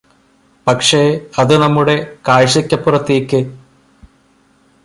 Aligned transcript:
പക്ഷേ 0.67 1.01
അത് 1.39 1.53
നമ്മുടെ 1.57 1.95
കാഴ്ചയ്കപ്പുറത്തേയ്ക് 2.27 3.39